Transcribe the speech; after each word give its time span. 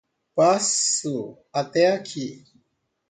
Passo 0.33 1.37
até 1.53 1.89
aqui. 1.91 2.43